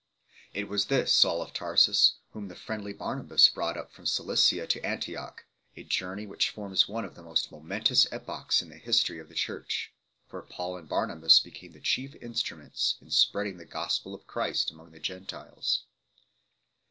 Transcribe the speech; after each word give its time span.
It 0.51 0.67
was 0.67 0.85
this 0.85 1.13
Saul 1.13 1.43
of 1.43 1.53
Tarsus 1.53 2.15
whom 2.31 2.47
the 2.47 2.55
friendly 2.55 2.91
Barna 2.91 3.27
bas 3.27 3.47
brought 3.49 3.77
up 3.77 3.91
from 3.93 4.07
Cilicia 4.07 4.65
to 4.65 4.83
Antioch, 4.83 5.45
a 5.77 5.83
journey 5.83 6.25
which 6.25 6.49
forms 6.49 6.89
one 6.89 7.05
of 7.05 7.13
the 7.13 7.21
most 7.21 7.51
momentous 7.51 8.07
epochs 8.11 8.63
in 8.63 8.69
the 8.69 8.79
history 8.79 9.19
of 9.19 9.29
the 9.29 9.35
Church; 9.35 9.93
for 10.27 10.41
Paul 10.41 10.75
and 10.77 10.89
Barnabas 10.89 11.39
became 11.39 11.73
the 11.73 11.79
chief 11.79 12.15
instruments 12.15 12.97
in 12.99 13.11
spreading 13.11 13.57
the 13.57 13.65
gospel 13.65 14.15
of 14.15 14.25
Christ 14.25 14.71
among 14.71 14.89
the 14.89 14.99
Gentiles. 14.99 15.83